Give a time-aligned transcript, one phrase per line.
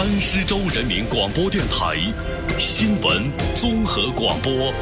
[0.00, 1.94] 恩施州人民广播电台
[2.56, 4.72] 新闻综合广播。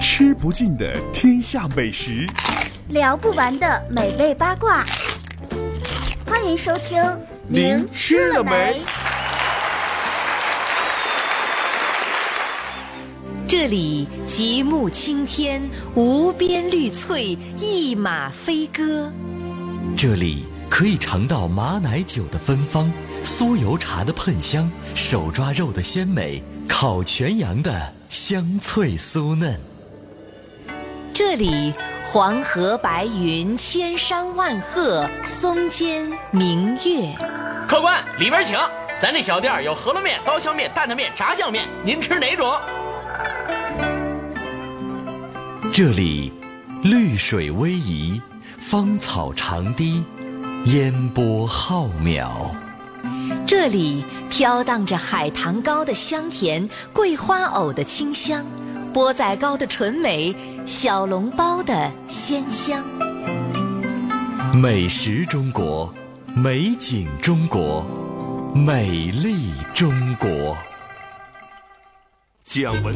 [0.00, 2.26] 吃不尽的天下美食，
[2.88, 4.84] 聊不完的美味八卦。
[6.26, 7.00] 欢迎收听
[7.46, 8.50] 《您吃了没》。
[13.46, 15.62] 这里极目青天，
[15.94, 19.12] 无边绿翠，一马飞歌。
[20.00, 22.88] 这里可以尝到马奶酒的芬芳，
[23.24, 29.58] 酥油茶的喷香，手抓肉的鲜美，烤全羊的香脆酥嫩。
[31.12, 31.74] 这里
[32.04, 37.12] 黄河白云，千山万壑，松间明月。
[37.66, 38.56] 客官，里边请。
[39.00, 42.52] 咱这小店有饸饹面、刀削面、担担面、炸酱面，您吃哪种？
[45.72, 46.32] 这里
[46.84, 48.22] 绿水逶迤，
[48.70, 50.04] 芳草长堤，
[50.66, 52.28] 烟波浩渺。
[53.46, 58.44] 这里飘荡着海棠糕的香甜，桂花藕的清香，
[58.92, 62.84] 钵仔糕的纯美，小笼包的鲜香。
[64.54, 65.90] 美食中国，
[66.36, 67.82] 美景中国，
[68.54, 70.54] 美丽中国。
[72.44, 72.94] 讲文。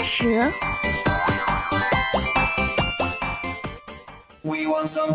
[0.00, 0.24] 嘴八舌。
[4.42, 5.12] We want some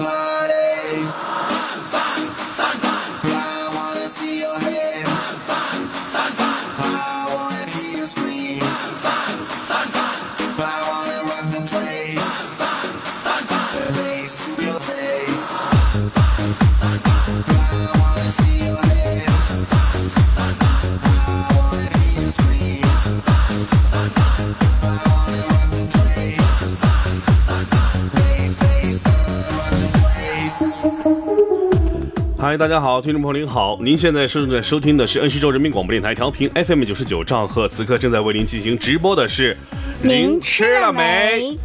[32.48, 39.58] 嗨，大家好，听众朋友您好，您现在正在收听的是恩施州人民广播电台调频 FM 九十九兆赫，此刻正在为您进行直播的是
[40.04, 41.58] 您吃了没？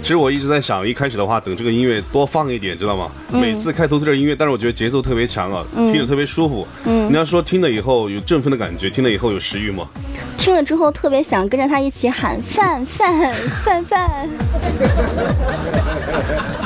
[0.00, 3.10] 其实我一直在想，一开始的话，等这个音乐多放一点，知道吗？
[3.32, 6.64] 每次开头都是音乐，但是我觉得节奏特别强啊，听着特别舒服。
[6.84, 9.88] 嗯，你要说听了以后有振奋的感觉，听了以后有食欲吗？
[10.36, 13.34] 听了之后特别想跟着他一起喊范范
[13.64, 14.28] 范范。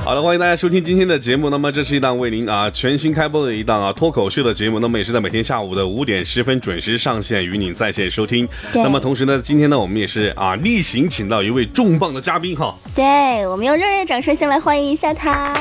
[0.04, 1.50] 好了，欢迎大家收听今天的节目。
[1.50, 4.78] 那么这是一档为您啊全新开播的一档啊脱口秀的节目。
[4.80, 8.48] 那么也是在每天下午的五点十分准时上线，与您在线收听。
[8.74, 12.74] 那么同时呢，今天呢我们也是啊例行请到一位重磅的嘉宾哈。
[12.94, 15.54] 对，我们用热烈的掌声先来欢迎一下他。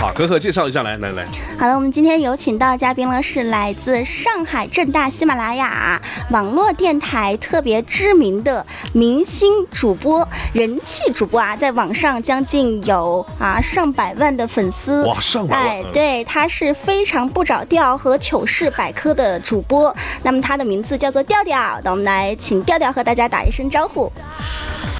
[0.00, 1.26] 好，可可介绍一下来，来来。
[1.58, 6.00] 好了，我们今天有请到嘉宾呢，是来自上海正大喜马拉雅
[6.30, 15.04] 网络电台特别知名的明星主播、人气主播啊，在网上将近有啊上百万的粉丝。
[15.04, 19.94] 哇上百万哎嗯，对，他是非常不着调和糗事百科的主播。
[20.22, 24.10] 那么他的名字叫做调调，那我们来请调调和大家打一声招呼。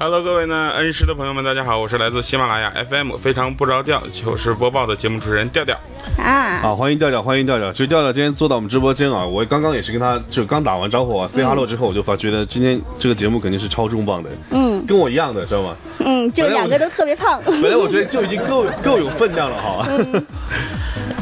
[0.03, 5.77] Hello，各位呢，恩师的朋友们，大家好，我是来自喜马拉雅 FM 非常不着调糗事播报的节目主持人调调。
[6.17, 7.71] 啊，好，欢迎调调，欢迎调调。
[7.71, 15.75] 其实调调今天坐到我们直播间啊，我刚刚也是跟他就刚打完招呼啊，say hello 之后，我就发觉得今天这个节目肯定是超重磅的，嗯跟我一样的，知道吗？
[15.99, 17.39] 嗯，就两个都特别胖。
[17.45, 19.85] 本来我觉得就已经够够有分量了哈。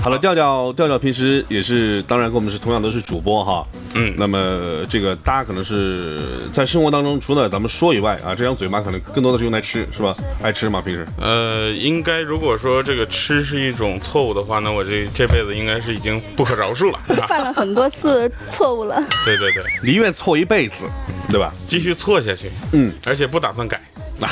[0.01, 3.67] 好了，调调调调平时也是，当然跟我们是同样都是主播哈。
[3.95, 10.15] 嗯那么这个大家可能是在生活当中，除了咱们说以外啊，这张嘴巴可能更多的是用来吃，是吧？
[10.41, 10.81] 爱吃吗？
[10.81, 11.05] 平时？
[11.19, 16.99] 呃，应该如果说这个吃是一种错误的话，那我这这辈子应该是已经不可饶恕了。
[17.21, 19.03] 啊犯了很多次错误了。
[19.25, 20.85] 对对对，宁愿错一辈子，
[21.29, 21.53] 对吧？
[21.67, 23.81] 继续错下去，嗯，而且不打算改。
[24.25, 24.30] 啊，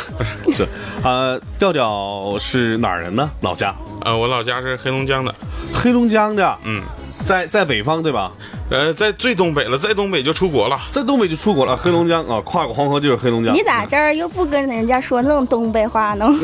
[0.54, 0.68] 是
[1.04, 3.30] 呃，调调是哪儿人呢？
[3.42, 5.34] 老家呃，我老家是黑龙江的，
[5.74, 6.84] 黑龙江的，嗯，
[7.26, 8.32] 在在北方对吧？
[8.70, 10.78] 呃，在最东北了，在东北就出国了。
[10.92, 13.54] 在东北就出国了，黑龙江啊，跨过黄河就是黑龙江。
[13.54, 16.28] 你咋这儿又不跟人家说那种东北话呢？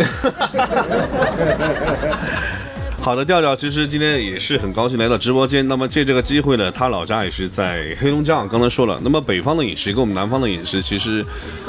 [3.03, 5.67] 好的，调调其实今天也是很高兴来到直播间。
[5.67, 8.97] 那么借这个机会呢，他老家也是在黑龙江，刚才说了。
[9.03, 11.21] 那么北方的饮食跟我们南方的饮食，其实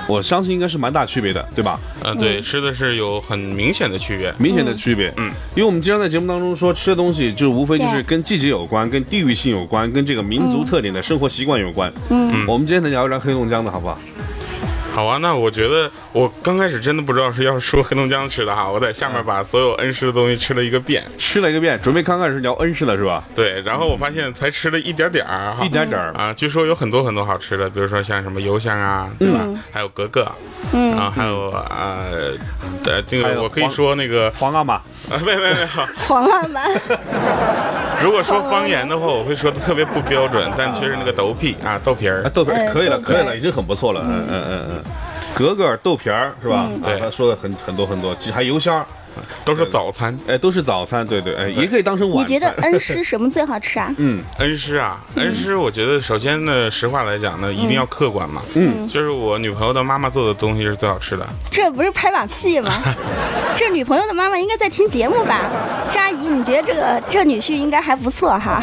[0.06, 1.81] 我相信应该是蛮大区别的，对吧？
[2.04, 4.32] 呃，对，吃的是有很明显的区别。
[4.38, 11.92] 明显的区别，嗯，因为我们经常在节目当中说吃的东西，就无非就是跟季节有关、跟地域性有关、跟这个民族特点的生活习惯有关。
[12.10, 13.98] 嗯，我们今天来聊一聊黑龙江的好不好？
[14.94, 23.25] 好啊，那我觉得我刚开始真的不知道是要说黑龙江吃的哈，我在下面把所有恩施的东西吃了一个遍，吃了一个遍，准备刚开始聊恩施了是吧？
[23.35, 25.52] 对，然后我发现才吃了一点点儿。
[25.52, 29.41] 哈，一点点儿啊，据说有很多很多好吃的，比如说像什么油香啊，对吧？
[29.73, 30.31] 还有格格，
[30.73, 30.94] 嗯。
[30.94, 32.32] 然后还有呃，
[32.85, 35.67] 呃，这个我可以说那个黄阿玛，啊， 没没没，
[36.06, 36.61] 黄阿玛，
[38.00, 42.23] 如果说方言的话，我会说的特别不标准，但却是那个豆皮啊，豆皮儿。
[42.23, 44.00] 啊，，豆皮儿哎可以了，可以了，已经很不错了。
[44.05, 44.83] 嗯嗯嗯嗯，
[45.34, 46.56] 格格豆皮儿是吧？
[46.58, 48.86] 啊对他说的很很多很多，还油香儿，
[49.44, 50.16] 都是早餐。
[50.28, 52.25] 哎，都是早餐，对对，哎，也可以当成晚餐。
[52.25, 53.92] 你觉得恩施 什么最好吃啊？
[53.98, 58.42] 嗯，恩施啊，恩施，我觉得首先呢，实话来讲呢，一定要客观嘛。
[58.54, 61.26] 嗯，就是我女朋友的妈妈做的东西是最好吃的。
[61.50, 62.82] 这不是拍马屁吗？
[63.56, 65.50] 这女朋友的妈妈应该在听节目吧？
[65.90, 68.62] 这阿姨，你觉得这个这女婿应该还不错哈？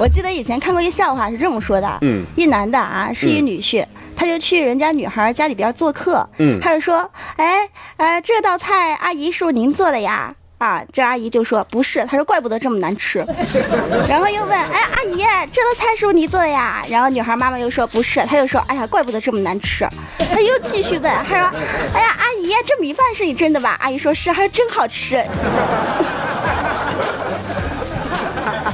[0.00, 3.84] 我记得以前看过一个笑话，是这么说的：嗯一男的啊是一女婿，
[4.16, 7.68] 他就去人家女孩家里边做客，嗯他就说：“哎，
[7.98, 13.22] 呃，这道菜阿姨是不是您做的呀？”啊，这阿姨就说不是，她说怪不得这么难吃，
[14.08, 15.18] 然后又问，哎，阿姨，
[15.52, 16.82] 这道菜是不是你做的呀？
[16.88, 19.86] 然后女孩妈妈又说不是，她又说，哎呀，怪不得这么难吃，
[20.18, 21.58] 她又继续问，她说，
[21.92, 23.76] 哎呀，阿姨，这米饭是你蒸的吧？
[23.80, 25.22] 阿姨说是，还说真好吃。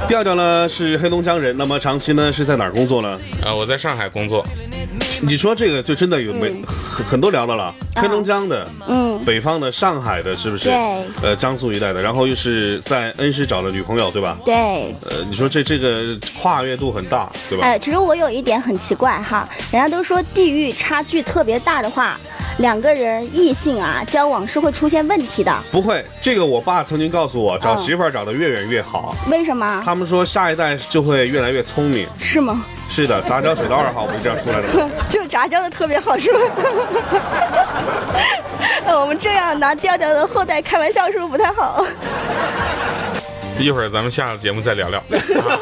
[0.09, 3.19] 调调呢是黑龙江人，那么长期呢是在哪儿工作呢？
[3.45, 4.45] 啊，我在上海工作，
[5.21, 10.67] 你说这个就真的有没很很多聊的了，黑龙江的，嗯，北方的，上海的，是不是？
[10.67, 10.75] 对
[11.23, 14.39] 呃，江苏一带的，然后又是在恩施找了女朋友，对吧？
[14.45, 14.55] 对，
[15.11, 17.67] 呃，你说这这个跨越度很大，对吧？
[17.67, 22.17] 哎，其实我有一点很奇怪哈，人家都说地域差距特别大的话，
[22.59, 29.15] 两个人异性啊交往是会出现问题的，不会，这个我爸曾经告诉我，找嗯媳妇儿找得越远越好。
[29.31, 29.83] 为什么？
[29.85, 32.07] 他们说下一代就会越来越聪明。
[32.19, 32.65] 是吗？
[32.89, 34.91] 是的，杂交水稻二号不是这样出来的吗？
[35.11, 36.41] 就杂交的特别好，是吧？
[38.87, 41.85] 呃我们这样拿调调的后代开玩笑是不是不太好？
[43.59, 45.03] 一会儿咱们下了节目再聊聊。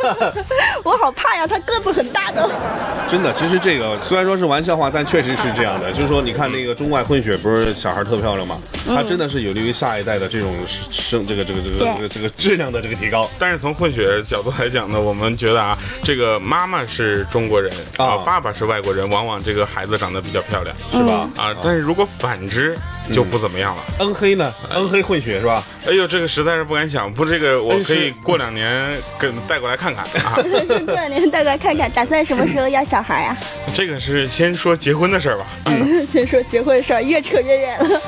[0.85, 2.49] 我好怕呀，他个子很大的。
[3.09, 5.93] 真的，其实这个虽然说是玩笑话，但确实是这样的。
[5.93, 8.59] 就是说，你看那个中外混血，不是小孩特漂亮吗？
[8.87, 13.29] 它真的是有利于下一代的这种生这个这个这个这个这个质量的这个提高。
[13.39, 21.29] 但是从混血角度来讲呢，我们觉得啊，这个妈妈是中国人啊，爸爸是外国人，往往这个孩子长得比较漂亮，是吧？
[21.37, 22.77] 啊，但是如果反之
[23.13, 23.83] 就不怎么样了。
[23.99, 24.53] 恩黑呢？
[24.71, 25.63] 恩黑混血是吧？
[25.87, 30.35] 哎呦，这个实在是不敢想，不，这个我可以过两年给带过来看看啊。
[30.87, 33.37] 过两年带过来看看，打算什么时候要小孩呀、
[33.75, 35.47] 这个是先说结婚的事儿吧。
[35.67, 38.01] 嗯，先说结婚的事儿，越扯越远了。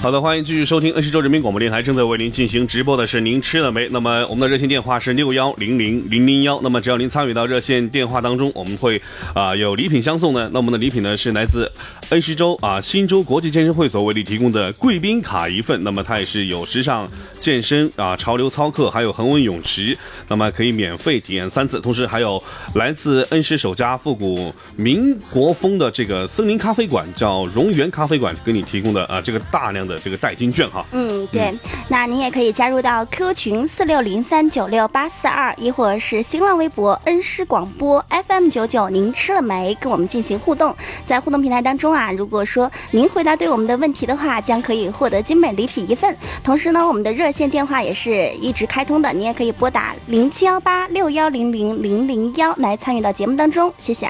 [0.00, 3.88] 好的，欢迎继续收听恩施州人民广播电台正在为您进行直播的是您吃了没？
[3.90, 6.60] 那么我们的热线电话是六幺零零零零幺。
[6.62, 9.02] 那么只要您参与到热线电话当中，我们会
[9.34, 10.48] 啊、有礼品相送呢。
[10.52, 11.70] 那我们的礼品呢是来自
[12.10, 15.78] 恩施州啊新州国际健身会所为你提供的贵宾卡一份。
[15.84, 17.06] 那么它也是有时尚
[17.38, 19.96] 健身啊、潮流操课，还有恒温泳池，
[20.26, 21.78] 那么可以免费体验三次。
[21.80, 22.42] 同时还有
[22.74, 30.84] 来自恩施首家复古民国风的这个森林咖啡馆，叫荣源咖啡馆，给你提供的啊这个大量的这个代金券哈。
[30.92, 31.52] 嗯，对，
[31.88, 39.76] 那您也可以加入到 Q 群四六零三九六八四二，亦或是新浪微博恩施广播 FM 九九，您吃了没？
[39.80, 40.74] 跟我们进行互动。
[41.04, 46.16] 在互动平台当中啊，如果说您回答对我们的问题的话，将可以获得精美礼品一份。
[46.42, 53.72] 同时呢，我们的热线电话也是一直开通的，您也可以拨打零七幺八六幺零零零零幺来参与到节目当中。
[53.78, 54.08] 谢谢。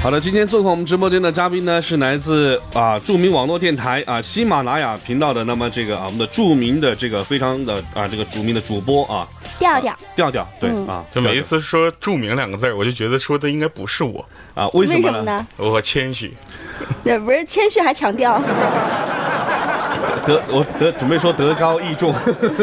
[0.00, 9.26] 好的，今天做客我们直播间的嘉宾呢是来自啊著名网络电台啊喜马拉雅频道的，那么这个啊我们的著名的这个非常的啊这个著名的主播啊
[9.58, 14.24] 调调，调调，对、嗯啊，就每一次说“著名”两个字，我就觉得说的应该不是我，
[14.54, 15.10] 啊为什么呢？
[15.10, 15.46] 为什么呢？
[15.56, 16.32] 我谦虚。
[17.02, 18.40] 那，不是谦虚还强调。
[20.26, 22.14] 德我德准备说德高义重，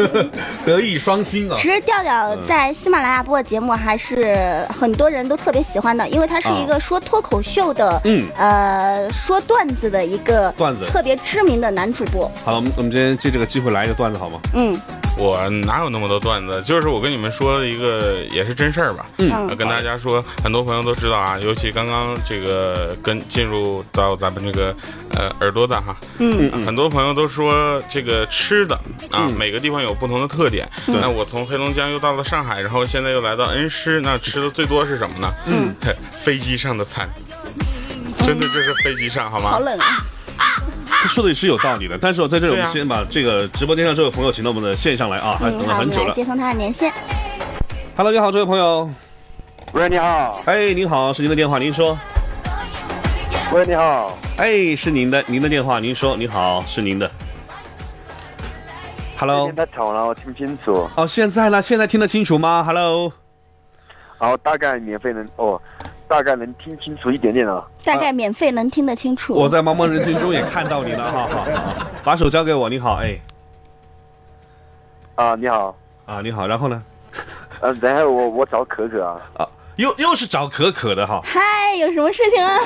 [0.64, 1.54] 德艺双馨啊。
[1.56, 12.30] 其实调调在喜马拉雅播的节目还是很多人都特别喜欢的，因为他是一个说脱口秀的，嗯呃，说段子的一个段子特别知名的男主播。
[12.44, 14.38] 好了，我们我们今天借这个机会来一个段子好吗？
[14.54, 14.78] 嗯，
[15.18, 16.62] 我哪有那么多段子？
[16.62, 19.06] 就是我跟你们说一个也是真事儿吧。
[19.18, 24.74] 嗯呃跟大家说，很多朋友都知道啊，尤其刚刚这个跟进入到咱们这个
[25.14, 28.74] 呃耳朵的哈，嗯啊很多朋友都说这个吃的
[29.10, 30.68] 啊，嗯每个地方有不同的特点。
[30.86, 35.32] 那我从黑龙江又到了上海，然后现在又来到恩施，那吃的最多是什么呢？
[35.46, 35.74] 嗯，
[36.10, 37.08] 飞机上的餐，
[38.18, 39.50] 真的就是飞机上好吗？
[39.50, 40.04] 好冷啊！
[40.88, 46.06] 他说的也是有道理的，但是我在这里，我们先把这个直播间上这位朋友请到我们的线上来啊，他等了很久了。
[46.06, 46.92] 们来接通他的连线。
[47.96, 48.90] Hello，你好，这位朋友。
[49.72, 50.42] 喂，你好。
[50.46, 51.98] 哎，您好，是您的电话，您说。
[53.52, 54.18] 喂，你好。
[54.38, 56.16] 哎，是您的，您的电话，您说。
[56.16, 57.08] 你好，是您的。
[59.16, 59.50] Hello。
[59.52, 60.88] 太吵了，我听不清楚。
[60.96, 61.62] 哦，现在呢？
[61.62, 63.12] 现在听得清楚吗？Hello。
[64.18, 65.60] 好大概免费能哦，
[66.08, 67.66] 大概能听清楚一点点了。
[67.84, 69.34] 大概免费能听得清楚。
[69.34, 71.44] 我在茫茫人群中也看到你了，哈哈。
[71.44, 71.46] 好
[72.02, 73.18] 把手交给我，你好，哎。
[75.14, 75.76] 啊，你好。
[76.04, 76.82] 啊，你好，然后呢？
[77.60, 79.20] 呃，然后我我找可可啊。
[79.36, 81.20] 啊，又又是找可可的哈。
[81.24, 82.58] 嗨，有什么事情啊？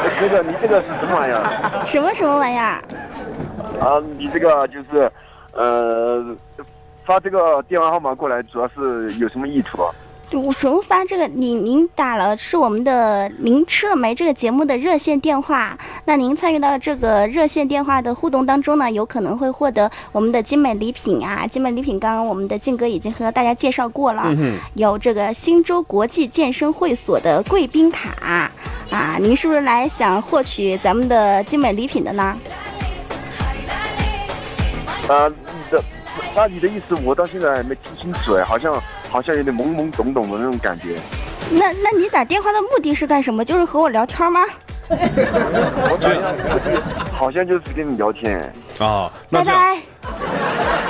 [0.00, 1.84] 哎可可，你这个是什么玩意儿？
[1.84, 2.82] 什么什么玩意儿？
[3.80, 5.10] 啊，你这个就是，
[5.52, 6.24] 呃，
[7.04, 9.94] 发这个电话号码过来，主要是有什么意图啊？
[10.32, 11.26] 我什么发这个？
[11.28, 15.78] 您您打了是我们的“您吃了没”这个节目的热线电话。
[16.04, 21.46] 那您参与到这个热线电话的互动当中呢，有可能会获得我们的精美礼品啊！
[21.46, 28.10] 精美礼品刚刚我们的静哥已经和大家介绍过了，嗯有这个新洲国际健身会所的贵宾卡
[28.90, 29.16] 啊！
[29.18, 32.36] 您是不是来想获取咱们的精美礼品的呢？
[35.08, 35.82] 啊，你的，
[36.36, 38.74] 那你的意思我到现在还没听清楚哎，好像
[39.08, 40.98] 好像有点懵懵懂懂的那种感觉。
[41.50, 43.44] 那那你打电话的目的是干什么？
[43.44, 44.40] 就是和我聊天吗？
[44.90, 48.86] 我打电话好像就是跟你聊天哎。
[48.86, 49.60] 啊，那拜这样。
[49.60, 49.78] 拜。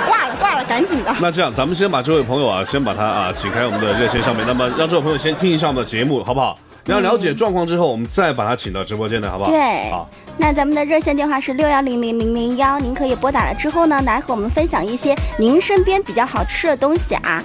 [0.07, 1.13] 挂了挂了，赶紧的。
[1.19, 6.57] 那这样，咱们先把这位朋友啊，先把他啊请开我们的热线上面，那么让这位朋友先听一下我们的节目，好不好？
[6.85, 9.49] 然后了解状况之后，我们再把他请到直播间的，好不好？
[9.49, 10.09] 对好。
[10.37, 17.43] 那咱们的热线电话是六幺零零零零幺，您可以拨打了之后呢，来和我们分享一些您身边比较好吃的东西啊。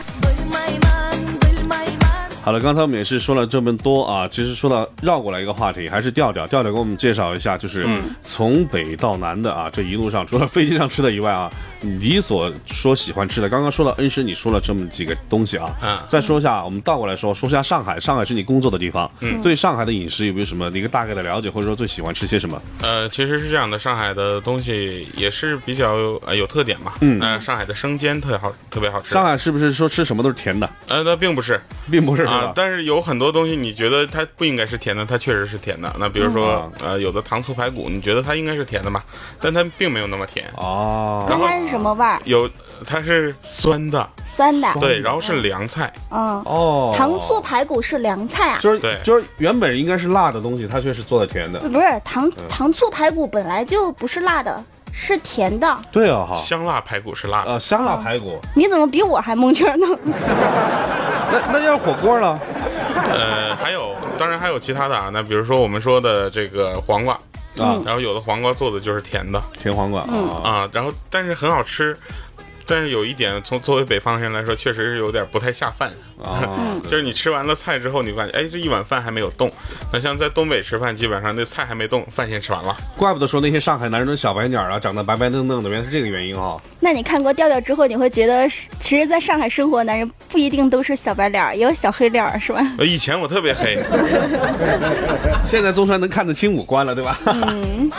[2.45, 7.87] 好了，刚才我们也是说了这么多啊，其实说到绕过来一个话题，还是调调，调调给我们介绍一下，就是
[8.23, 22.61] 从北到南的啊，这一路上除了飞机上吃的以外啊，你所说喜欢吃的，刚刚说到恩师，你说了这么几个东西啊，嗯再说一下，我们倒过来说，说一下上海，上海是你工作的地方，嗯对上海的饮食有没有什么一个大概的了解，或者说最喜欢吃些什么？
[22.83, 26.93] 呃，其实是这样的，上海的东西也是比较有呃有特点嘛。
[27.01, 29.15] 嗯那、上海的生煎特别好，特别好吃。
[29.15, 30.69] 上海是不是说吃什么都是甜的？
[30.89, 31.59] 呃，那并不是，
[31.91, 35.95] 并不是啊，但是有很多东西你觉得它不应该是甜的，它确实是甜的。
[35.99, 39.03] 那比如说，嗯呃，有的糖醋排骨，你觉得它应该是甜的嘛？
[39.41, 40.51] 但它并没有那么甜。
[40.57, 42.21] 哦那它是什么味儿？
[42.25, 42.49] 有，
[42.87, 44.69] 它是酸的，酸的。
[44.81, 45.93] 对，然后是凉菜。
[46.11, 46.43] 嗯。
[46.45, 48.59] 哦糖醋排骨是凉菜啊。
[48.61, 51.61] 就是对就是原本应该是辣的东西，它却是做的甜的。
[51.61, 54.63] 不是糖嗯糖醋排骨本来就不是辣的，
[54.97, 55.77] 是甜的。
[55.91, 57.51] 对啊，哈，香辣排骨是辣的。
[57.53, 58.41] 呃，香辣排骨。
[58.55, 59.87] 你怎么比我还蒙圈呢？
[60.07, 62.39] 那那要是火锅了？
[63.13, 65.11] 呃，还有，当然还有其他的啊。
[65.13, 67.15] 那比如说我们说的这个黄瓜
[67.59, 70.41] 啊然后有的黄瓜做的就是甜的，甜黄瓜嗯啊。
[70.49, 71.97] 啊，然后但是很好吃。
[72.67, 75.93] 但是有一点，从作为北方人来说，确实是有点不太下饭。
[76.23, 76.57] 啊，
[76.89, 79.51] 就是你吃完了菜之后，你发现，哎，这一碗饭还没有动。
[79.93, 82.77] 那像在东北吃饭，基本上那菜还没动，饭先吃完了。
[82.97, 86.57] 怪不得说那些上海男人的小白脸啊，长得白白嫩嫩的，原来是这个原因啊。
[86.81, 92.61] 那你看过调调之后，你会觉得，其实在上海生活的男人不一定都是小白脸，也有小黑脸，是吧？
[92.79, 93.77] 呃以前我特别黑，
[95.45, 97.19] 现在总算能看得清五官了，对吧？
[97.27, 97.91] 嗯。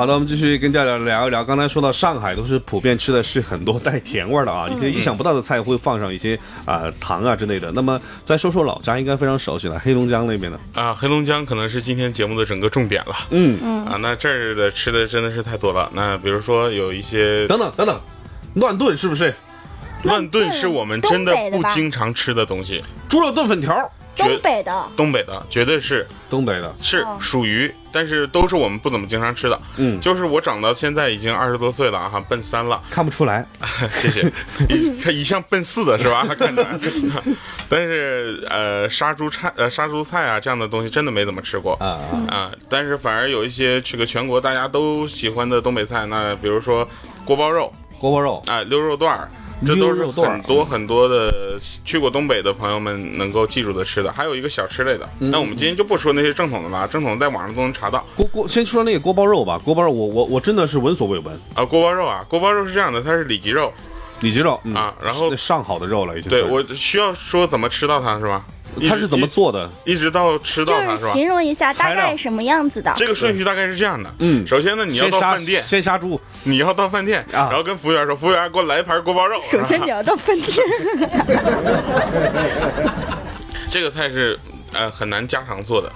[0.00, 1.44] 好的，我们继续跟调调聊一聊。
[1.44, 7.70] 刚才说到上海都是普遍吃的是很多带甜味儿的啊，一些意想不到的菜会放上一些啊、糖啊之类的。
[7.72, 10.58] 那么再说说老家，应该非常熟悉了，黑龙江那边的。
[10.72, 13.14] 啊，黑龙江可能是今天节目的整个重点了。
[13.28, 15.90] 嗯啊，那这儿的吃的真的是太多了。
[15.92, 18.00] 那比如说有一些等等等等，
[18.54, 19.34] 乱炖是不是？
[20.04, 23.76] 乱炖是我们真的不经常吃的东西，猪肉炖粉条，
[24.22, 26.06] 东北的，东北的绝对是。
[26.28, 26.72] 东北的。
[26.80, 27.18] 是哦。
[27.20, 29.60] 属于，但是都是我们不怎么经常吃的。
[29.76, 30.00] 嗯。
[30.00, 33.44] 就是我长到现在已经二十多岁了哈，奔三了， 看不出来。
[34.00, 34.32] 谢谢，
[34.68, 36.26] 一一向奔四的是吧？
[36.38, 36.64] 看着，
[37.68, 41.74] 但是呃，杀猪菜呃杀猪菜啊这样的东西真的没怎么吃过。
[41.80, 46.88] 啊啊，但是反而有一些这个全国大家都喜欢的东北菜，那比如说
[47.24, 47.72] 锅包肉。
[47.98, 49.28] 锅包肉啊，溜肉段儿，
[49.66, 55.08] 这都是很多很多的去过东北的朋友们能够记住的吃的，还有一个小吃类的。
[55.18, 58.04] 嗯那我们今天就不说那些正统的了，正统在网上都能查到。
[58.16, 59.58] 锅锅，先说那个锅包肉吧。
[59.64, 61.38] 锅包肉，我我我真的是闻所未闻。
[61.54, 63.72] 啊，锅包肉啊，锅包肉是这样的，它是里脊肉
[64.20, 66.30] 里脊肉、嗯、啊，然后上好的肉了，已经。
[66.30, 68.44] 对我需要说怎么吃到它是吧？
[68.88, 69.68] 它是怎么做的？
[69.84, 71.12] 一直到吃到它就是吧？
[71.12, 72.92] 形容一下大概什么样子的。
[72.96, 79.40] 这个顺序大概是这样的，嗯首先呢，你要到饭店，先杀猪，你要到饭店，啊然后跟服务员说，服务员给我来一盘锅包肉。
[79.50, 80.50] 首先你要到饭店，
[83.70, 84.38] 这个菜是
[84.72, 85.90] 呃很难家常做的，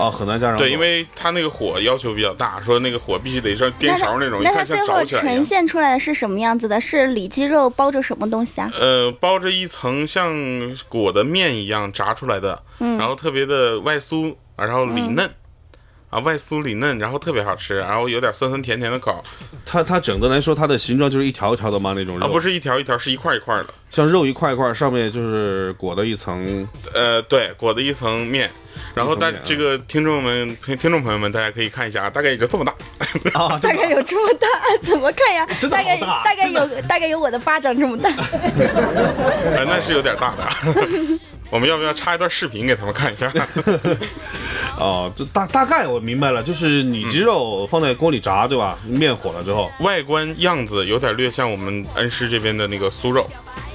[0.00, 5.44] 啊，很难加上对，因为它那个火要求比较大，说那个火必须得像颠勺那种，那它最后呈。
[5.44, 6.80] 现出来的是什么样子的？
[6.80, 8.70] 是里脊肉包着什么东西啊？
[8.78, 10.34] 呃，包着一层像
[10.88, 15.28] 裹的面一样炸出来的，嗯然后特别的外酥，然后里嫩，
[16.10, 19.24] 啊，外酥里嫩，然后特别好吃，然后有点酸酸甜甜的口，
[19.64, 21.94] 它它整的来说，它的形状就是一条一条的吗？
[21.96, 28.50] 那种肉啊，不是一条一条，是一块一块的，像肉一块一块，上面就是裹的一层呃，对，裹的一层面。
[28.94, 32.72] 然后大这个听众们、听众朋友们，大家可以看一下，大概也就这么大。
[33.34, 34.48] 啊， 大概有这么大，
[34.82, 35.46] 怎么看呀？
[35.70, 38.10] 大概大大概有大概有我的巴掌这么大。
[39.56, 40.48] 呃，那是有点大的。
[41.50, 43.30] 我们要不要插一段视频给他们看一下？
[44.78, 48.78] 哦，这大大概我明白了，就是里脊肉放在锅里炸，对吧？
[48.86, 53.28] 面火了之后，外观样子有点略像我们恩施这边的那个酥肉，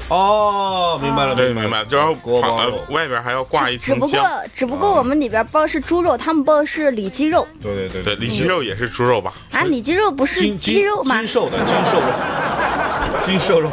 [0.09, 1.87] 哦，明白了，对，明白了。
[1.91, 9.33] 然后呃锅包肉，外边还要挂一层只不过，只不过我们里边包的是猪肉，他们包的是里脊肉对对对对，里脊肉也是猪肉吧？
[9.51, 11.27] 啊，里脊肉不是鸡肉吗精？
[11.27, 12.07] 瘦的精 瘦肉，
[13.23, 13.69] 精瘦肉，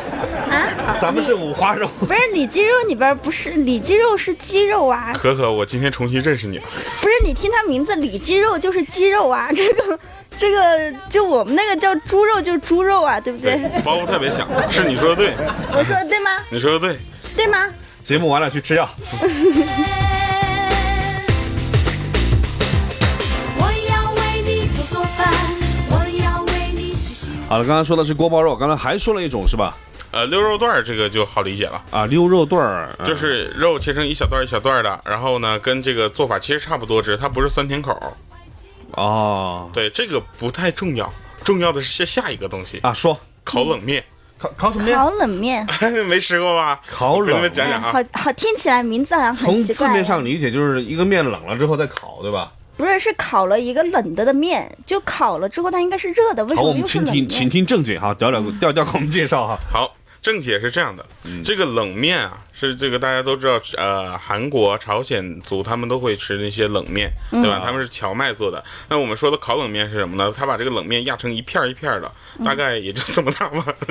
[0.53, 1.89] 啊，咱们是五花肉。
[2.01, 6.65] 不是里脊肉里边不是里脊肉是鸡肉啊，可可，我今天重新认识你了。
[7.01, 9.99] 不是你听他名字里脊肉就是鸡肉啊， 这个
[10.39, 13.59] 这个就我们那个叫猪肉就是猪肉啊，对不对？
[13.59, 15.35] 对，包袱特别响，是你说的对，
[15.73, 16.31] 我说的对吗？
[16.51, 16.99] 你说的对。
[17.37, 17.69] 对吗？
[18.03, 18.89] 节目完了去吃药。
[23.59, 25.33] 我要为你做做饭，
[25.89, 27.31] 我要为你洗洗。
[27.49, 29.77] 好了，刚刚说的是锅包肉，刚才还说了一种是吧？
[30.13, 38.13] 呃，溜肉段儿这个就好理解了，啊，溜肉段儿，嗯就是肉切成一小段儿一小段儿的，然后呢，跟这个做法其实差不多，只是它不是酸甜口儿。
[38.93, 41.11] 哦对，这个不太重要，
[41.43, 44.05] 重要的是下下一个东西，啊，说烤冷面。
[44.39, 44.97] 烤烤什么面？
[44.99, 45.67] 烤冷面，
[46.09, 46.81] 没吃过吧？
[46.91, 49.75] 烤冷面讲讲啊，好好听起来名字好像很奇怪。
[49.75, 52.53] 从字面上理解就是一个面冷了之后再烤，对吧？
[52.77, 57.29] 不是，是烤了一个冷的的面，就烤了之后它应该是热的，为什好，我么又是们请听？
[57.29, 59.57] 请听正经哈，调调调调给我们介绍哈。
[59.73, 61.05] 好，正解是这样的，
[61.45, 67.61] 这个冷面啊，是这个大家都知道，呃，韩国、朝鲜族他们都会吃那些冷面，对吧？
[67.65, 68.63] 他们是荞麦做的。
[68.89, 70.33] 那我们说的烤冷面是什么呢？
[70.37, 72.11] 他把这个冷面压成一片儿一片儿的，
[72.45, 73.65] 大概也就这么大吧。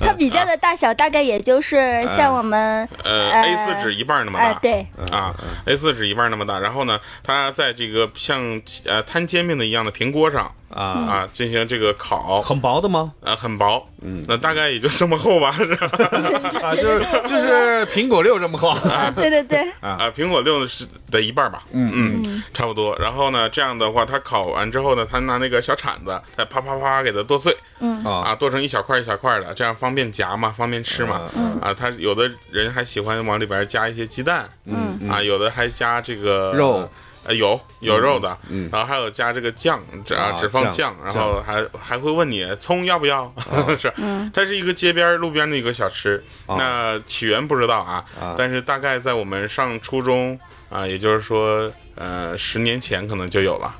[0.00, 1.76] 它比较的大小大概也就是
[2.16, 5.34] 像我们呃呃 A 四纸一半那么大，哎对，啊
[5.66, 6.58] ，A 四纸一半那么大。
[6.60, 13.12] 然后呢，它在这个像呃摊煎饼的一样的平锅上啊，啊进行这个烤，很薄的吗？
[13.20, 15.90] 呃很薄，嗯，那大概也就这么厚吧，是吧？
[16.62, 18.68] 啊，就是就是苹果六这么厚。
[18.68, 21.90] 啊 对对对，啊，苹果六是的一半吧，嗯
[22.24, 22.96] 嗯，差不多。
[22.98, 27.56] 然后呢，这样的话，它烤完之后呢，他拿那个小铲子，再啪啪啪给它剁碎，
[28.04, 28.24] 啊。
[28.26, 31.22] 啊，剁成一小块一小块的，这样方便夹嘛，方便吃嘛。
[31.60, 35.10] 啊，他有的人还喜欢往里边加一些鸡蛋，嗯。
[35.10, 36.88] 啊，有的还加这个肉。
[37.26, 43.32] 呃，有有肉的，嗯然后还有加这个酱，只啊啊只放酱酱，然后还还会问你葱要不要，
[43.78, 43.92] 是，
[44.32, 46.56] 它是一个街边路边的一个小吃，啊。
[46.58, 50.38] 那起源不知道啊啊，但是大概在我们上初中
[50.70, 53.74] 啊，也就是说，呃，十年前可能就有了，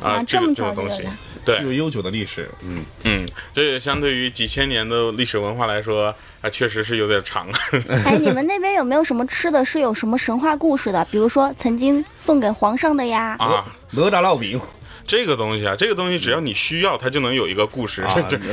[0.00, 7.46] 啊，这么这个东西早就有了，对具，有悠久的历史，嗯，嗯，这也相对于几千年的历史文化来说，啊，确实是有点长。
[8.04, 11.04] 哎，你们那边有没有什么吃的是有什么神话故事的？
[11.10, 13.36] 比如说曾经送给皇上的呀？
[13.38, 14.60] 啊，哪吒烙饼，
[15.06, 18.02] 这个东西啊，这个东西只要你需要，它就能有一个故事。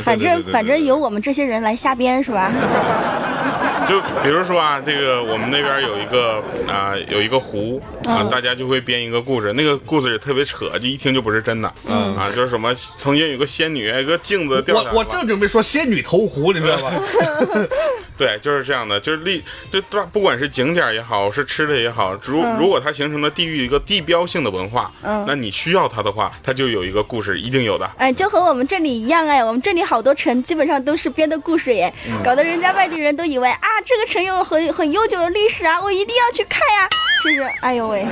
[0.04, 2.52] 反正反正对由我们这些人来瞎编是吧？
[3.89, 11.73] 就比如说啊，这个我们那边有一个啊、有一个湖啊，嗯大家就会编一个故事，那个故事也特别扯，就一听就不是真的。
[11.88, 16.91] 嗯啊，就是什么曾经有个仙女，一个镜子掉下来我我正准备说仙女投湖，你知道吧？
[18.17, 27.89] 对，就是这样的，就是历就不不管是景点也好，是吃的也好，如、嗯如果它形成了地域一个地标性的文化，嗯那你需要它的话，它就有一个故事，一定有的。
[27.97, 36.89] 哎，就和我们这里一样哎，我们这里好多城基本上都是编的故事耶，嗯搞得人家外地人都以为啊，这个城有很很悠久的历史啊，我一定要去看呀。
[37.24, 38.06] 其实，哎呦喂，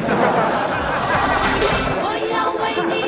[2.01, 3.03] 我要为你。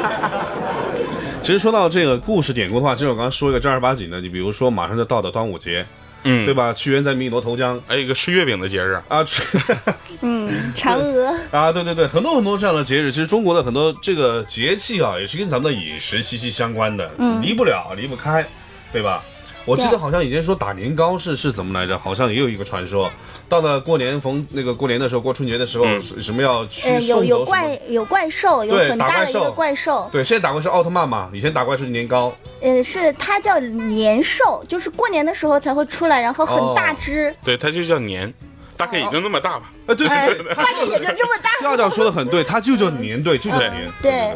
[1.42, 5.84] 其其实说到这个故事典故的话，其实我刚刚说一个正儿八经的，你比如说马上就到的端午节，
[6.24, 6.72] 嗯，对吧？
[6.72, 9.42] 屈原在汨罗投江，还有一个吃月饼的节日啊，吃
[10.22, 18.46] 嗯，嫦娥啊，对对对，很多很多这样的节日，其实中国的很多这个节气啊，也是跟咱们的饮食息息相关的，嗯离不了，离不开，
[18.94, 19.24] 对吧？
[19.66, 21.98] 我记得好像以前说打年糕是是怎么来着？
[22.00, 23.12] 好像也有一个传说，
[23.48, 27.46] 到了过年逢那个过年的时候，过春节的时候，是什么要去呃，有有？
[27.46, 29.52] 怪有怪兽，有很大的一个怪兽。
[29.52, 32.34] 怪兽，对，现在打怪是奥特曼嘛，以前打怪是年糕。
[32.62, 38.32] 呃，是它叫年兽，就是过年的时候才会出来，然后很大只，对，它就叫年，
[38.80, 39.70] 大概也就那么大吧。
[39.88, 41.50] 啊，对哎对对，大概也就这么大。
[41.60, 43.92] 调调说的很对，他就叫年，对，就叫年。
[44.02, 44.34] 对，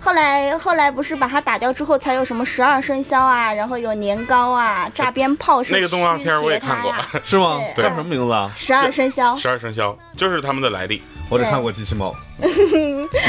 [0.00, 7.58] 后来后来不是把它打掉之后，才有什么十二生肖啊，然后有年糕啊，炸鞭炮是那个动画片我也看过是吗？
[7.74, 8.50] 叫什么名字啊？
[8.54, 9.34] 十二生肖。
[9.34, 11.02] 十二生肖就是他们的来历。
[11.30, 12.14] 我只看过机器猫。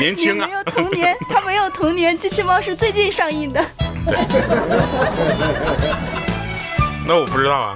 [0.01, 3.65] 年轻啊没有童年，他没有童年，机器猫是最近上映的。
[7.07, 7.73] 那我不知道啊。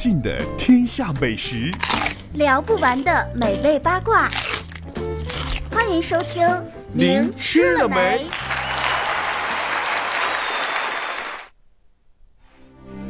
[0.00, 1.70] 尽的天下美食，
[2.32, 4.30] 聊不完的美味八卦，
[5.70, 6.42] 欢迎收听。
[6.90, 8.24] 您吃了没？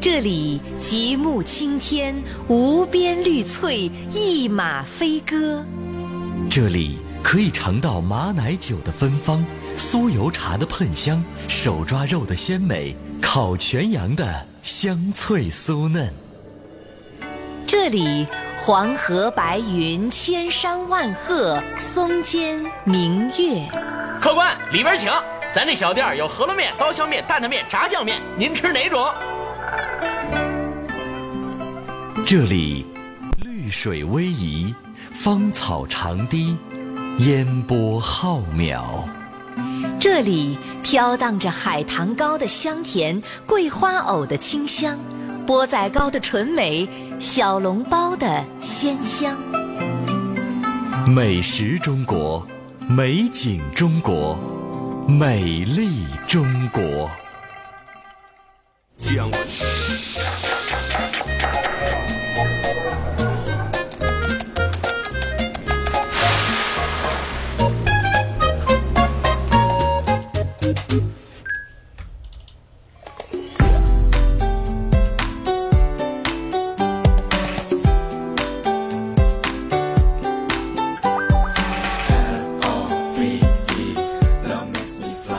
[0.01, 2.13] 这里极目青天，
[2.49, 5.63] 无边绿翠，一马飞歌。
[6.49, 9.45] 这里可以尝到马奶酒的芬芳，
[9.77, 16.13] 酥油茶的喷香，手抓肉的鲜美，烤全羊的香脆酥嫩。
[17.71, 23.65] 这里黄河白云，千山万壑，松间明月。
[24.19, 25.09] 客官里边请，
[25.55, 29.07] 咱这小店有饸饹面、刀削面、担担面、炸酱面，您吃哪种？
[32.25, 32.85] 这里
[33.45, 34.75] 绿水逶迤，
[35.13, 36.57] 芳草长堤，
[37.19, 38.81] 烟波浩渺。
[39.97, 44.99] 这里飘荡着海棠糕的香甜，桂花藕的清香，
[45.51, 46.87] 钵仔糕的纯美，
[47.19, 49.37] 小笼包的鲜香。
[51.05, 52.47] 美食中国，
[52.87, 54.39] 美景中国，
[55.09, 57.11] 美丽中国。
[58.97, 59.29] 姜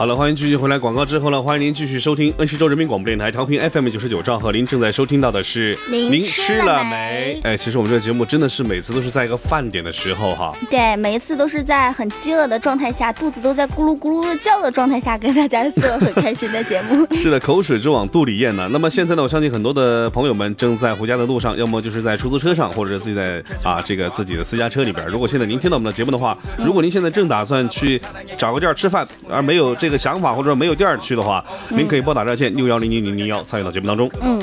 [0.02, 0.76] 好了，欢迎继续回来。
[0.76, 4.50] 广告之后呢，欢迎您继续收听恩施州人民广播电台调频 FM 九十九兆赫。
[4.50, 10.52] 您正在收听到的是您吃了没哎，其实我们这个节目真的是每次都是在一个饭点的时候哈。
[10.68, 17.06] 对，每一次都是在很饥饿的状态下，肚子都在咕噜咕噜的叫的状态下，跟大家做很开心的节目。
[17.14, 18.68] 是的，口水直往肚里咽呢。
[18.72, 25.06] 那么现在呢，我相信很多的朋友们正在回家的路上，要么就是在出租车上，或者是自己在啊这个自己的私家车里边。
[25.06, 28.02] 如果现在您听到我们的节目的话，如果您现在正打算去
[28.36, 34.10] 找个地儿吃饭，而没有这个想法，或者说没有地儿去的话，您可以拨打热线六幺零零零零幺参与到节目当中。
[34.20, 34.40] 嗯，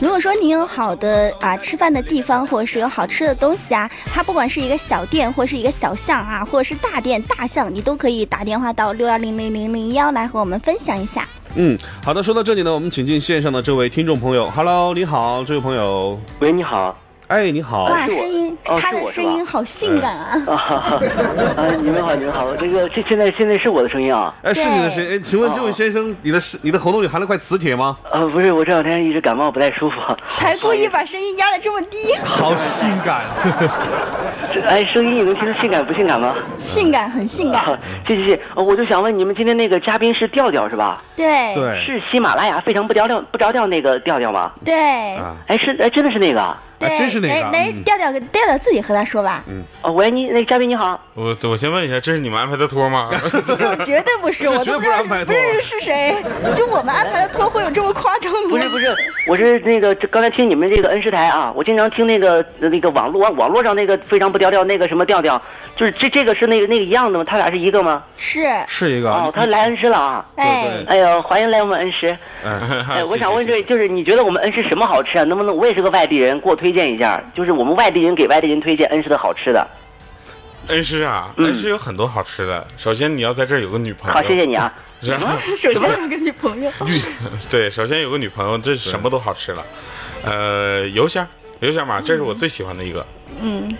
[0.00, 11.26] 如果说您有好的啊吃饭的地方，或者是有好吃的东西啊，它不管是一个小店，或是一个小巷啊，或者是大店大巷，你都可以打电话到六幺零零零零幺来和我们分享一下。
[11.56, 16.96] 嗯，好的，说到这里呢，我们请进线上的这位听众朋友，Hello，你好，这位朋友，喂，你好，
[17.30, 20.34] 哎，你好，哇，声音，哦他的声音好性感啊！
[20.48, 21.00] 啊，
[21.80, 24.34] 你们好，你们好， 这个这现在现在是我的声音啊？
[24.42, 27.96] 哎，是你的声音，哎，请问这位先生，你的是你的喉咙里含了块磁铁吗？
[28.10, 29.96] 呃，不是，我这两天一直感冒不太舒服。
[30.24, 33.26] 还故意把声音压得这么低，好性感，
[34.66, 36.34] 哎，声音你能听出性感不性感吗？
[36.58, 37.78] 性感很性感。
[38.08, 41.00] 谢谢谢，呃我就想问你们今天那个嘉宾是调调是吧？
[41.14, 44.50] 对对是喜马拉雅非常不着调不着调那个调调吗？
[44.64, 46.60] 对，啊，哎，是哎，真的是那个啊？
[46.80, 49.44] 对，真是那个来调调调调自己和他说吧。
[49.46, 53.10] 嗯哦，喂，你那个嘉宾你好，我我先问一下，这是你们安排的托吗？
[53.84, 56.16] 绝对不是，我都不知道不是是谁，
[56.56, 58.48] 就我们安排的托会有这么夸张的吗？
[58.50, 65.40] 不是不是，我是那个刚才听你们这个恩师台啊，我经常听那个那个网络网络上那个非常不调调那个什么调调，
[65.76, 67.24] 就是这这个是那个那个一样的吗？
[67.28, 68.02] 他俩是一个吗？
[68.16, 70.24] 是是一个哦，他来恩师了啊！
[70.36, 72.16] 哎哎呦，欢迎来我们恩师。
[72.88, 75.24] 哎，我想问这，就是你觉得我们恩施什么好吃啊？
[75.24, 77.22] 能不能我也是个外地人，给我推荐一下？
[77.34, 79.66] 就是我们外地人给外地人推荐恩施的好吃的。
[80.68, 82.66] 恩施啊，恩施有很多好吃的。
[82.76, 84.14] 首先你要在这儿有个女朋友。
[84.14, 84.72] 好，谢谢你啊。
[85.02, 85.38] 什么？
[85.56, 86.70] 首先有个女朋友。
[87.50, 89.64] 对，首先有个女朋友，这什么都好吃了。
[90.24, 91.26] 呃，油香，
[91.60, 93.04] 油香嘛，这是我最喜欢的一个。
[93.40, 93.74] 嗯，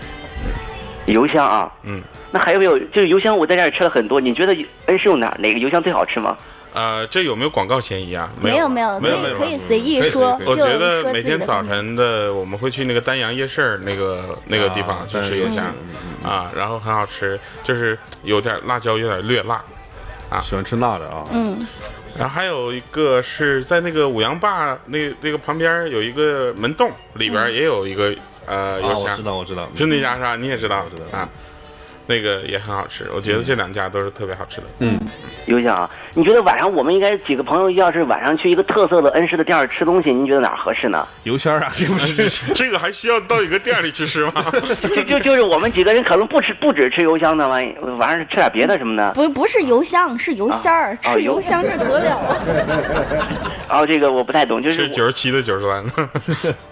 [1.05, 2.01] 油香啊，嗯，
[2.31, 2.79] 那还有没有？
[2.79, 4.19] 就是油香，我在这儿吃了很多。
[4.19, 4.53] 你觉得
[4.87, 6.35] 恩施有哪哪个油香最好吃吗？
[6.73, 8.29] 呃，这有没有广告嫌疑啊？
[8.41, 10.39] 没有没有，可以可以随意说。
[10.45, 15.73] 我觉得每天早晨的我们会去那个丹阳夜市那个那个地方去吃油香
[16.23, 19.61] 啊，然后很好吃，就是有点辣椒，有点略辣
[20.29, 20.39] 啊。
[20.39, 21.25] 喜欢吃辣的啊。
[21.31, 21.67] 嗯。
[22.17, 28.13] 然后还有一个是在那个五羊坝那那个旁边有一个门洞，里边也有一个
[28.45, 29.03] 呃油香。
[29.03, 30.35] 我知道我知道，是那家是吧？
[30.35, 31.27] 你也知道，我知道啊。
[32.07, 34.67] 那个也很好吃，我觉得这两家都是特别好吃的。
[34.79, 34.99] 嗯，
[35.45, 41.07] 油香啊，你觉得晚上我们应该几个朋友，要是晚上去一个特色的恩施的店儿吃东西，您觉得哪儿合适呢？
[41.23, 44.45] 油仙啊， 这不是这个还需要到一个店里去吃吗？
[44.81, 49.11] 就 就就是我们几个人可能不吃不只吃油香的，完晚上吃点别的什么的。
[49.13, 52.37] 不不是油香，是油仙儿，吃油香这得了啊！
[53.79, 55.83] 哦，这个我不太懂，就是九十七的九十三。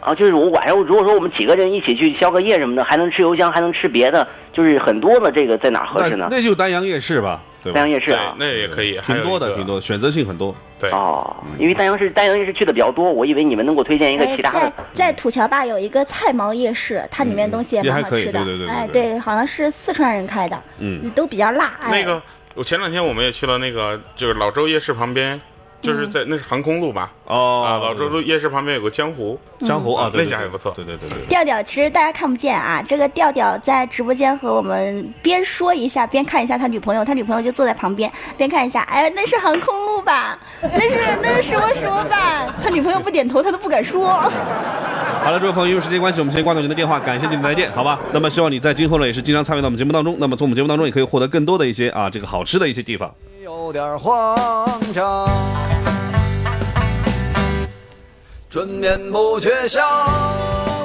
[0.02, 6.28] 啊，就是我晚上如果说我们几个人一起去宵个夜什么的，还能吃油香，还能吃别的，就是很多的这个在哪儿合适呢？
[6.30, 7.80] 那就丹阳夜市吧，对吧？
[7.80, 10.56] 丹阳夜市啊，那也可以，挺多的，挺多的，选择性很多。
[10.80, 14.60] 对哦，因为丹阳市丹阳夜市去的比较多，我以为你们能给我推荐一个其他的。
[14.60, 18.44] 在在土桥坝有一个菜毛夜市，它里面东西也蛮好吃的。
[18.44, 21.78] 对对对，哎，对，好像是四川人开的，嗯，都比较辣。
[21.82, 22.22] 哎那个，
[22.56, 25.40] 我前两天我们也去了那个，就是老周夜市旁边。
[25.82, 27.12] 就是在那是航空路吧？
[27.26, 30.74] 哦，啊，老周路夜市旁边有个江湖，江湖啊，那家也不错。
[30.76, 31.26] 对对对对。
[31.28, 40.38] 调调其实大家看不见啊，这个调调在直播间和我们边说一下边看一下他女朋友，他女朋友就坐在旁边边看一下，哎，那是航空路吧？
[40.62, 42.54] 那是那是什么什么吧？
[42.62, 44.06] 他女朋友不点头，他都不敢说。
[45.22, 48.00] 好了，这位朋友，因为时间关系，我们先挂断您的电话，感谢您的来电，好吧？
[48.12, 53.14] 那么希望你在今后呢也是经常参与到我们节目当中，那么从我们节目当中也可以获得更多的一些啊这个好吃的一些地方。
[53.50, 54.38] 有点慌
[54.94, 55.28] 张。
[58.48, 59.82] 春眠不觉晓，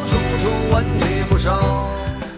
[0.09, 1.87] 处处问题不少。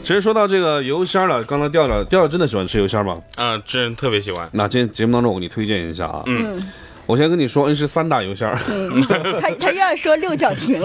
[0.02, 3.22] 其实说到这个油仙了，刚才调调调调真的喜欢吃油仙吗？
[3.36, 4.48] 啊，真特别喜欢。
[4.52, 6.60] 那今天节目当中我给你推荐一下啊，嗯，
[7.06, 8.52] 我先跟你说，恩施三大油箱。
[8.68, 9.02] 嗯，
[9.40, 10.80] 他他又要说六角亭。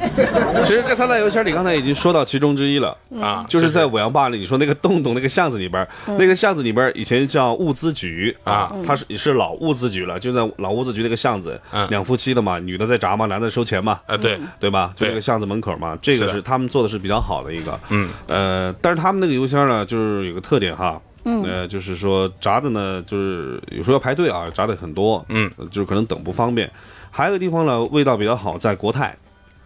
[0.62, 5.86] 其实这三大油箱，你，刚才已经说到其中之一了啊，就是在五羊坝里，你说那个洞洞那个巷子里边，
[6.18, 14.92] 那个巷子里边以前叫物资局啊，它是也是老物资局了，就在老物资局那个巷子，两夫妻的嘛，女的在炸嘛，男的收钱嘛，啊对对吧？
[14.96, 21.00] 就那个巷子门口嘛，这个是他们做的是比较好的一个，嗯呃，但是他们那个油箱呢，就是有个特点哈。
[21.30, 26.70] 嗯，呃，就是说炸的呢，就是有时候要排队啊，炸的很多，嗯，就是可能等不方便。
[27.10, 29.14] 还有一个地方呢，味道比较好，在国泰，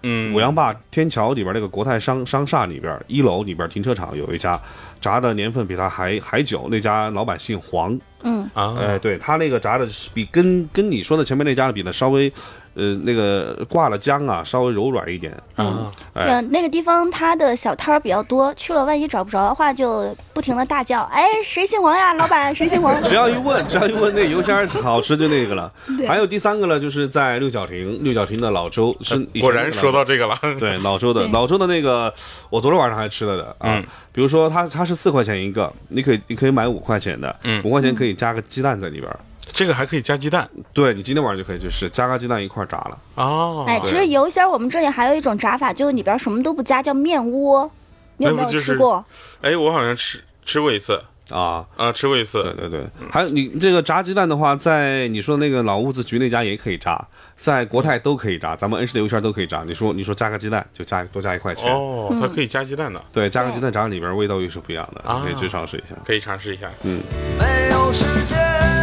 [0.02, 4.60] 嗯，五羊坝天桥里边那个国泰商商厦里边一楼里边停车场有一家，
[5.00, 12.32] 炸的年份比它还还久，那家老板姓黄，嗯啊，哎，对他那个炸的是比跟跟你说的前面那家的比呢稍微。
[12.74, 15.90] 呃，那个挂了浆啊，稍微柔软一点啊。
[16.14, 22.14] 哎，那个地方它的小摊儿比较多，去了万一找不着的话，就不停的大叫：“哎，谁姓黄呀？
[22.14, 25.72] 老板，谁姓黄？” 只要一问，只要一问，那油仙好吃就那个了。
[26.06, 30.38] 还有第三个呢，就是在六角亭，六角亭的老周是果然说到这个了。
[30.58, 32.12] 对，老周的老周的那个，
[32.50, 33.82] 我昨天晚上还吃了的啊。
[34.12, 39.10] 比如说，它它是四块钱一个，你可以你可以买五块钱的，五块钱可以加个鸡蛋在里边。
[39.52, 42.98] 这个还可以加鸡蛋，对你今天晚上就可以去试，加个鸡蛋一块炸了。
[43.16, 47.70] 哦，哎，其实油仙我们这里还有一种炸法，就是里边什么都不加，叫面窝。
[48.18, 49.04] 你有没有吃过？
[49.40, 52.42] 哎，我好像吃吃过一次啊啊，吃过一次。
[52.42, 57.04] 对对对，还有你这个炸鸡蛋的话，在你说那个老屋子局那家也可以炸，
[57.36, 59.64] 在国泰都可以炸，咱们恩施的油圈都可以炸。
[59.66, 63.02] 你说你说加个鸡蛋就加多加一块钱哦，它可以加鸡蛋的。
[63.12, 65.96] 对，加个鸡蛋炸里边味道又是不一样的，可以去尝试一下。
[66.04, 66.70] 可以尝试一下。
[66.82, 67.00] 嗯。
[67.38, 68.81] 没有时间。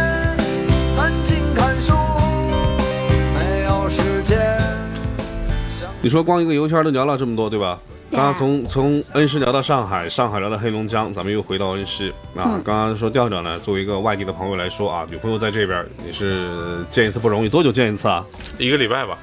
[6.02, 7.78] 你说光一个游圈都聊了这么多，对吧？
[8.10, 12.58] 刚刚从从恩施聊到上海，上海聊到黑龙江，咱们又回到恩施啊。
[12.64, 18.24] 刚刚说调调呢，作为一个外地的朋友来说啊，女朋友在这边，你是见一次不容易，多久见一次啊？
[18.58, 19.16] 一个礼拜吧。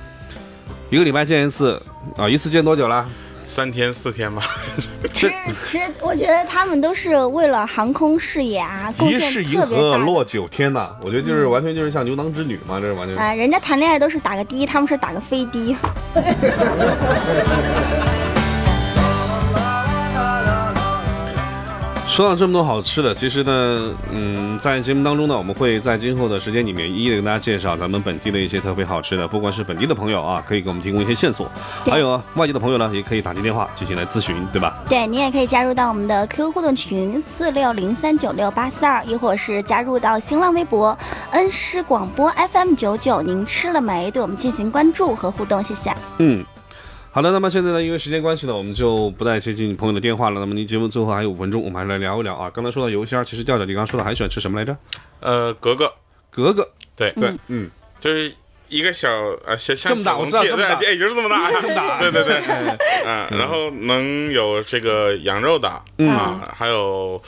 [0.89, 1.81] 一个礼拜见一次
[2.15, 2.29] 啊？
[2.29, 3.05] 一次见多久了？
[3.57, 4.43] 三天四天吧。
[5.11, 9.57] 其实其实我觉得他们都是为了航空事业啊，贡献一。
[9.57, 13.17] 河落九天呐，我觉得就是完全就是像牛郎织女嘛，这是完全。
[13.17, 15.75] 哎，人家谈恋爱都是打个的，他们是打个飞的。
[22.07, 31.47] 说到这么多好吃的，其实呢，嗯，在节目当中呢，我们会在今后的时间里面一一的跟大家介绍咱们本地的一些特别好吃的，不管是本地的朋友啊，可以给我们提供一些线索，
[31.85, 34.75] 还有啊，外地的朋友呢，也可以打进电话进行来咨询，对吧？
[34.89, 40.97] 对你也可以加入到我们的 QQ 互动群四六零三九六八四二，亦或是加入到新浪微博
[41.31, 44.09] 恩施广播 FM 九九，您吃了没？
[44.09, 45.93] 对我们进行关注和互动，谢谢。
[46.17, 46.43] 嗯，
[47.11, 50.39] 好的，那么现在呢，因为时间关系呢，我们就不再接进朋友的电话了。
[50.39, 52.49] 那么您节目最后还有五分钟，我们还是来聊一聊啊。
[52.53, 54.77] 刚才说到油鲜儿，其实调调你刚刚说的还喜欢吃什么来着？
[55.19, 55.91] 呃，格格，
[56.29, 57.11] 格格，对。
[57.13, 58.31] 对，嗯，就是
[58.69, 59.09] 一个小
[59.45, 60.75] 呃小像这么大我知道这么大。
[60.75, 61.99] 对，也就是这么大，这么大。
[61.99, 66.09] 对对对，哎嗯，然后能有这个羊肉的嗯。
[66.09, 67.21] 啊，还有。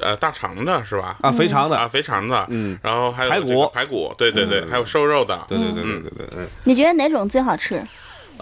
[0.00, 1.16] 呃，大肠的是吧？
[1.20, 1.76] 啊肥肠的。
[1.76, 3.70] 啊，肥肠的，嗯，然后还有排骨。
[3.72, 4.68] 排骨，对对对，嗯。
[4.68, 7.80] 还有瘦肉的，对对对对嗯对对，嗯，你觉得哪种最好吃？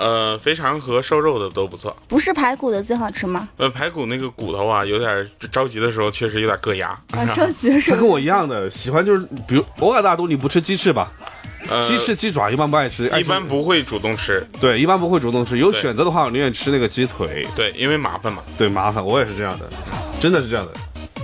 [0.01, 1.95] 呃，肥肠和瘦肉的都不错。
[2.09, 3.47] 不是排骨的最好吃吗？
[3.59, 6.89] 呃，排骨那个骨头啊，有点着急的时候确实有点硌牙。
[7.13, 11.13] 啊，着急的时候他跟我一样的，喜欢就是，比如我感大都你不吃鸡翅吧？
[11.69, 14.43] 呃鸡翅、鸡爪一般不爱吃，一般不会主动吃。
[14.59, 15.59] 对，一般不会主动吃。
[15.59, 17.47] 有选择的话，我宁愿吃那个鸡腿。
[17.55, 18.43] 对，因为麻烦嘛。
[18.57, 19.69] 对，麻烦，我也是这样的，
[20.19, 20.73] 真的是这样的。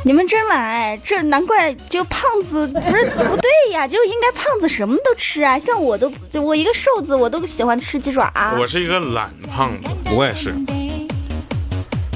[0.07, 5.59] 你们真来，这难怪就胖子不是不对呀，就应该胖子什么都吃啊。
[5.59, 8.57] 像我都我一个瘦子，我都喜欢吃鸡爪、啊。
[8.57, 10.55] 我是一个懒胖子，我也是。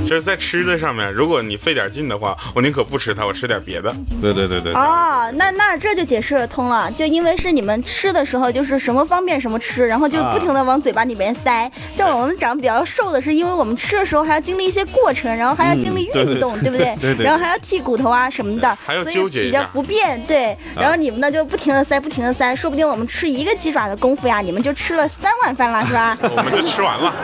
[0.06, 3.94] 就是在吃的上面，如果你费点劲的话，我宁可不吃它，我吃点别的。
[4.20, 11.70] 对对对对哦，那那这就解释得通了，就因为是你们吃的时候就是什么方便什么吃，然后就不停的往嘴巴里面塞。
[11.94, 16.96] 像我们长得比较瘦的，是因为我们吃的时候还要经历一些过程，然后还要经历嗯对对运动，对不对？
[17.00, 20.20] 对对然后还要剔骨头啊什么的，还要所以纠结比较不便。
[20.26, 26.18] 对，然后你们呢就不停的塞，不停的塞，说不定我们吃一个鸡爪的功夫呀，你们就吃了三碗饭了，是吧？
[26.22, 27.14] 我们就吃完了。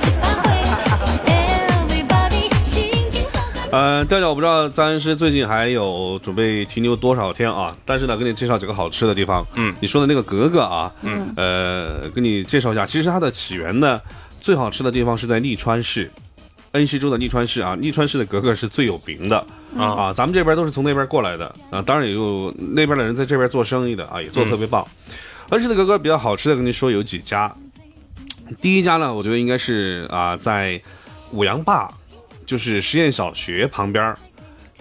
[3.72, 7.72] 呃，调调，我不知道张恩师最近还有准备停留多少天啊？
[7.86, 9.46] 但是呢，给你介绍几个好吃的地方。
[9.54, 14.00] 嗯，你说的那个格格啊，嗯，呃，给你介绍一下，其实它的起源呢，
[14.40, 16.10] 最好吃的地方是在利川市，
[16.72, 24.84] 恩施州的利川市啊，利川市的格格是最有名的、嗯啊，咱们这边都是从那边过来的啊，当然也有那边的人在这边做生意的啊，也做的特别棒。
[25.50, 27.54] 恩施的格格比较好吃的，跟你说有几家，
[28.60, 30.80] 第一家呢，我觉得应该是啊，在
[31.30, 31.88] 五羊坝，
[32.50, 34.18] 就是实验小学旁边儿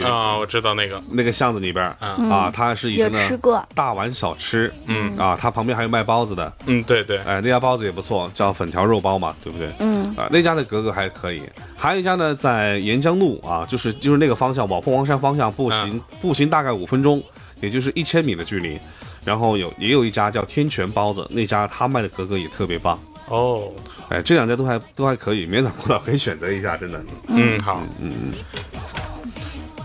[0.03, 0.99] 啊，我知道那个。
[1.11, 2.27] 那个巷子里边儿嗯。
[2.27, 3.63] 啊，它是以前的有吃过。
[3.75, 5.15] 大碗小吃，嗯。
[5.15, 9.69] 啊，它旁边还有卖包子的，嗯，对对，哎，那家包子也不错，叫粉条肉包嘛，对不对？
[9.81, 10.05] 嗯。
[10.15, 11.43] 啊，那家的格格还可以，
[11.77, 17.21] 还有一家呢，在沿江路啊，就是就是那个方向往凤凰山方向步行、步行大概五分钟，
[17.61, 18.79] 也就是一千米的距离。
[19.23, 22.97] 然后有也有一家叫天泉包子，那家他卖的格格也特别棒。
[23.29, 23.71] 哦，
[24.09, 27.01] 哎，这两家都还都还可以，绵长葡萄可以选择一下，真的。
[27.27, 28.33] 嗯，好，嗯嗯。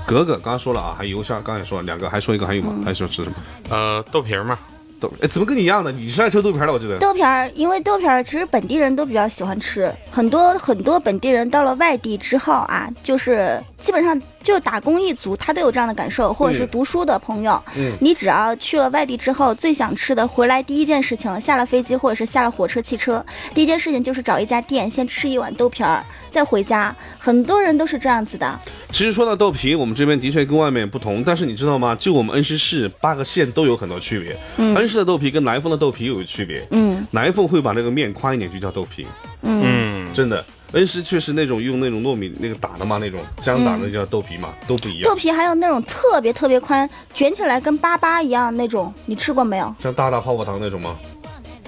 [0.06, 2.74] 格格刚刚说了啊，还有油馅儿，刚才也说了两个，还说一个还有吗？
[2.84, 3.36] 还说吃什么？
[3.70, 4.58] 呃，豆皮儿嘛。
[5.00, 5.90] 豆，哎，怎么跟你一样的？
[5.90, 6.98] 你是爱吃豆皮儿的，我记得。
[6.98, 26.94] 豆皮儿，因为豆皮儿其实本地人都比较喜欢吃，很多很多本地人到了外地之后啊，就是基本上就打工一族，他都有这样的感受，或者是嗯读书的朋友，嗯你只要去了外地之后，最想吃的，回来第一件事情，下了飞机或者是下了火车、汽车，第一件事情就是找一家店，先吃一碗豆皮儿，再回家。
[27.18, 28.60] 很多人都是这样子的。
[28.90, 31.96] 其实说到豆皮，我们这边的确跟外面不同，但是你知道吗？
[31.98, 34.36] 就我们恩施市八个县都有很多区别。
[34.58, 36.66] 嗯恩施的豆皮跟南丰的豆皮有区别。
[36.70, 39.06] 嗯南丰会把那个面宽一点，就叫豆皮。
[39.42, 45.02] 嗯真的，恩施却是那种用那种糯米那个打的嘛，那种浆打的叫豆皮嘛，都不一样。
[45.02, 49.74] 豆皮还有那种特别特别宽，卷起来跟粑粑一样那种，你吃过没有？
[49.80, 50.96] 像大大泡泡糖那种吗？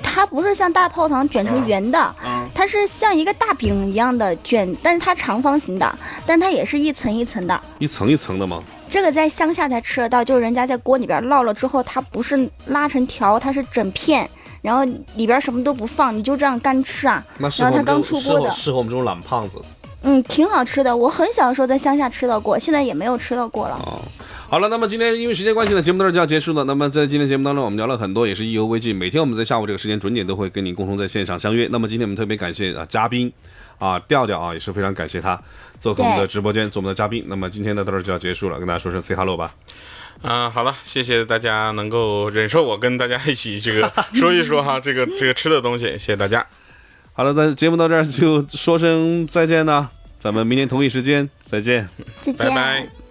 [0.02, 7.60] 它不是像大泡糖卷成圆的，嗯它是像一个大饼一样的卷，但是它长方形的，但它也是一层一层的。
[7.78, 8.62] 一层一层的吗？
[8.88, 14.28] 这个在乡下才吃得到，就是人家在锅里边烙了之后，它不是拉成条，它是整片，
[14.66, 17.24] 然后里边什么都不放，你就这样干吃啊。
[17.38, 19.62] 然后它刚出锅的，适合适合我们这种懒胖子。
[20.02, 20.96] 嗯，挺好吃的。
[20.96, 23.76] 我很小的时候在乡下吃到过，现在也没有吃到过了。
[23.76, 24.00] 哦
[24.48, 26.62] 好了，那么今天因为时间关系呢，节目到这儿就要结束了。
[26.64, 28.94] 那么在今天节目当中，我们聊了很多，也是意犹未尽。
[28.94, 31.68] 每天我们在下午这个时间准点都会跟您共同在线上相约。
[31.72, 33.32] 那么今天我们特别感谢啊嘉宾
[33.78, 35.40] 啊调调啊，也是非常感谢他
[35.80, 37.24] 做客我们的直播间做我们的嘉宾。
[37.26, 39.52] 那么今天呢到这儿就要结束了，跟大家说声 say hello 吧。
[40.22, 46.46] 啊、好了，谢谢大家能够忍受我跟大家一起这个说一说哈，这个这个吃的东西，谢谢大家。
[47.12, 49.88] 好了，咱节目到这儿就说声再见呢，
[50.20, 51.88] 咱们明天同一时间再见，
[52.22, 52.48] 再见。
[52.48, 53.05] 拜拜。